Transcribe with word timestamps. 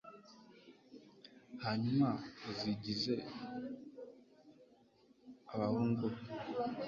hanyuma 1.63 2.07
uzigize 2.49 3.15
abahungu 5.53 6.05
be 6.13 6.21